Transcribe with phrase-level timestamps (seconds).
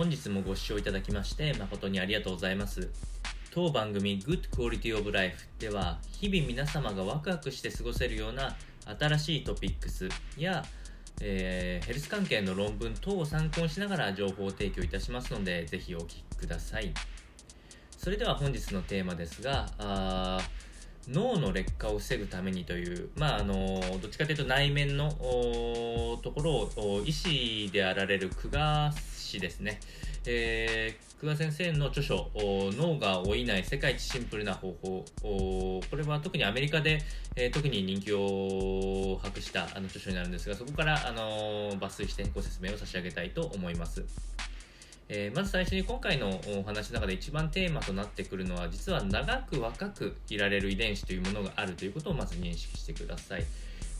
[0.00, 2.88] 本日もご視聴いただきまして誠にありがとうございます。
[3.50, 8.56] 当番組 Good Quality of Life では日々皆様がワクワクして過ごせるような
[8.98, 10.08] 新しいトピックス
[10.38, 10.64] や、
[11.20, 16.94] えー、ヘルス関係の論文等を参考にしながら情報を提供いたしますのでぜひお聞きください。
[17.98, 20.40] それでは本日のテーマですがあ
[21.08, 23.54] 脳の劣化を防ぐためにという、まあ、あの
[24.00, 25.10] どっちかというと内面の
[26.22, 28.90] ところを医師であられる久我
[29.30, 29.78] 氏ですね、
[30.26, 37.00] えー、久我先生の著書「脳が老いない世界一シンプルな方法」これは特にアメリカで、
[37.36, 44.04] えー、特に人気を博したあの著書になるんですがそこから、あの抜粋してご説明を差し上げたいと思います。
[45.12, 53.44] えー、まず最初に今回のお話の中で一番テーマとなってくるのは実は長く若くいられる遺伝子というものがあるということをまず認識してください、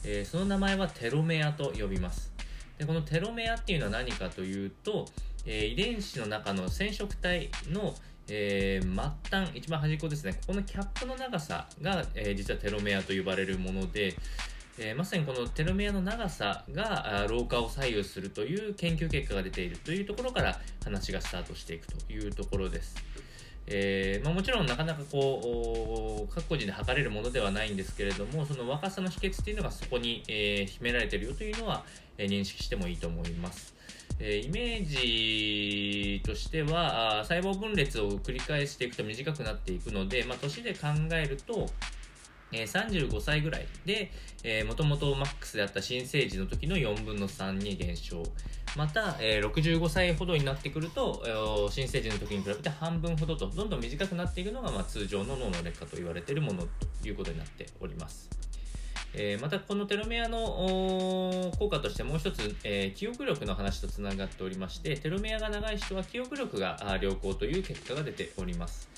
[0.05, 2.40] えー、その名前はテロメアと呼びます。
[2.81, 5.05] でこのテロメアっていうのは何かというと、
[5.45, 7.95] えー、遺伝子の中の染色体の
[8.33, 14.15] えー、末端、一番端っこですね、ここのキャップの長さが、えー、実はテロメアと呼ばれるもので、
[14.79, 22.95] え、まさにこのテロメアの長さが老化を左右するという研究結果が出ているというところから話がスタートしていくというところです。
[23.73, 31.85] えーまあ、もちろんなかなかこう各個人で測れるものではないんですけれどもその若さの秘訣っていうのがそこに、えー、秘められてるよというのは、
[32.19, 33.75] えー、認識してもいいと思います。
[34.19, 41.67] え、イメージとしては細胞分裂を繰り返していくと短くなっていくので、まあ、年で考えると
[42.53, 44.11] え35歳ぐらいで、
[44.43, 48.23] えー、もともとマックスであった新生児の時の4分の3に減少。
[48.77, 56.63] また、え、65歳ほどになってくると、新生児の時に比べて半分ほどと、どんどん短くなっていくのが、まあ、通常の脳の劣化と言われているもの
[57.03, 58.41] ということになっております。
[59.13, 60.39] え、またこのテロメアの
[61.59, 68.89] 効果としてもう一つ、えー、記憶力の話とつながっておりましてテロメアが長い人は記憶力が良好という結果が出ております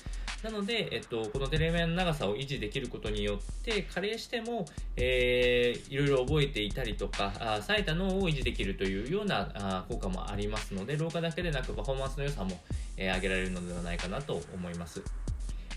[0.43, 4.65] なので、えっと、このテレメアの長さを維持できることによって、加齢しても、
[4.97, 12.59] えー、いろいろ覚えていたりとか、あ冴えた脳を維持できるというようなあ効果もありますので、老化だけでなくパフォーマンスの良さも、
[12.97, 15.01] えー、上げられるのではないかなと思います。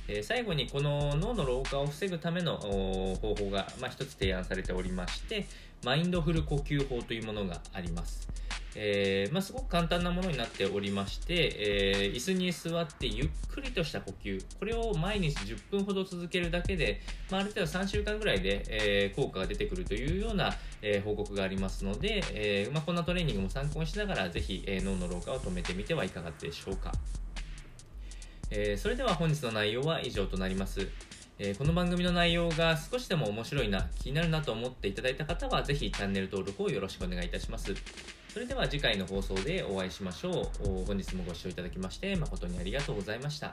[0.08, 5.46] え、最後にこの脳の老化を防ぐための方法が、まあ、一つ提案されておりまして、
[5.84, 8.28] マインドフル呼吸法というものがあります。
[8.78, 17.00] えー、まあ、すごく簡単なものになっておりまして、えー、椅子に座ってゆっくりとした呼吸、これを毎日10分ほど続けるだけで、
[17.30, 26.92] まあ、ある程度3週間ぐらいで、えー、効果が出てくるというような、え報告がありますので、えま、こんなトレーニングも参考にしながら、ぜひ、え脳の老化を止めてみてはいかがでしょうか。
[28.50, 30.88] えそれでは本日の内容は以上となります。
[31.38, 37.74] えこの番組の内容が少しでも面白いな、気になるなと思っていただいた方は、是非チャンネル登録をよろしくお願いいたします。
[38.32, 40.84] それでは次回の放送でお会いしましょう。
[40.86, 43.52] 本日もご視聴いただきまして誠にありがとうございました。